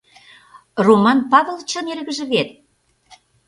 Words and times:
—Роман 0.85 1.19
Павылычын 1.31 1.85
эргыже 1.93 2.25
вет? 2.31 2.49